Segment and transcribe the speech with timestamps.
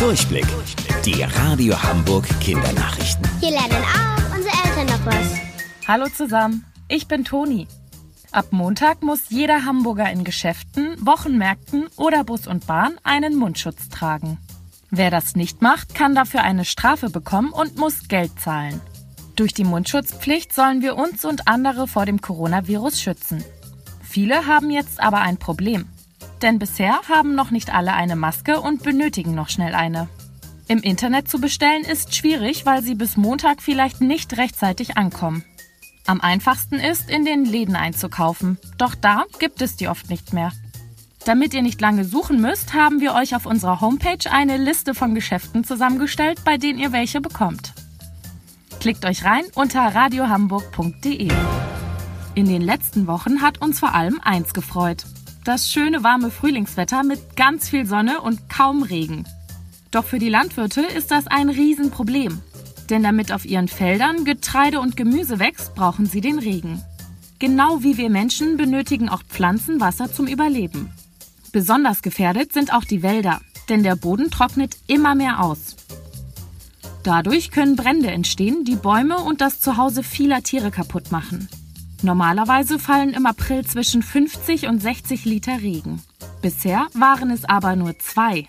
[0.00, 0.46] Durchblick.
[1.04, 3.28] Die Radio Hamburg Kindernachrichten.
[3.38, 5.36] Hier lernen auch unsere Eltern noch was.
[5.86, 7.68] Hallo zusammen, ich bin Toni.
[8.32, 14.38] Ab Montag muss jeder Hamburger in Geschäften, Wochenmärkten oder Bus und Bahn einen Mundschutz tragen.
[14.88, 18.80] Wer das nicht macht, kann dafür eine Strafe bekommen und muss Geld zahlen.
[19.36, 23.44] Durch die Mundschutzpflicht sollen wir uns und andere vor dem Coronavirus schützen.
[24.02, 25.84] Viele haben jetzt aber ein Problem.
[26.42, 30.08] Denn bisher haben noch nicht alle eine Maske und benötigen noch schnell eine.
[30.68, 35.44] Im Internet zu bestellen ist schwierig, weil sie bis Montag vielleicht nicht rechtzeitig ankommen.
[36.06, 38.58] Am einfachsten ist, in den Läden einzukaufen.
[38.78, 40.52] Doch da gibt es die oft nicht mehr.
[41.24, 45.14] Damit ihr nicht lange suchen müsst, haben wir euch auf unserer Homepage eine Liste von
[45.14, 47.74] Geschäften zusammengestellt, bei denen ihr welche bekommt.
[48.80, 51.30] Klickt euch rein unter radiohamburg.de.
[52.34, 55.04] In den letzten Wochen hat uns vor allem eins gefreut.
[55.50, 59.24] Das schöne warme Frühlingswetter mit ganz viel Sonne und kaum Regen.
[59.90, 62.40] Doch für die Landwirte ist das ein Riesenproblem.
[62.88, 66.80] Denn damit auf ihren Feldern Getreide und Gemüse wächst, brauchen sie den Regen.
[67.40, 70.92] Genau wie wir Menschen benötigen auch Pflanzen Wasser zum Überleben.
[71.50, 75.74] Besonders gefährdet sind auch die Wälder, denn der Boden trocknet immer mehr aus.
[77.02, 81.48] Dadurch können Brände entstehen, die Bäume und das Zuhause vieler Tiere kaputt machen.
[82.02, 86.02] Normalerweise fallen im April zwischen 50 und 60 Liter Regen.
[86.40, 88.48] Bisher waren es aber nur zwei.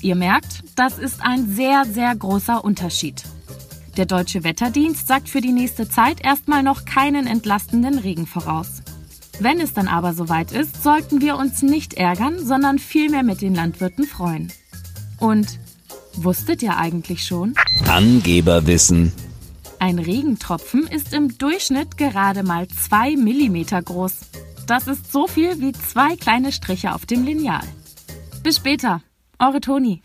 [0.00, 3.24] Ihr merkt, das ist ein sehr, sehr großer Unterschied.
[3.96, 8.82] Der deutsche Wetterdienst sagt für die nächste Zeit erstmal noch keinen entlastenden Regen voraus.
[9.40, 13.54] Wenn es dann aber soweit ist, sollten wir uns nicht ärgern, sondern vielmehr mit den
[13.54, 14.52] Landwirten freuen.
[15.18, 15.58] Und
[16.14, 17.54] wusstet ihr eigentlich schon?
[17.88, 19.12] Angeberwissen.
[19.84, 24.18] Ein Regentropfen ist im Durchschnitt gerade mal zwei Millimeter groß.
[24.66, 27.60] Das ist so viel wie zwei kleine Striche auf dem Lineal.
[28.42, 29.02] Bis später,
[29.38, 30.02] eure Toni.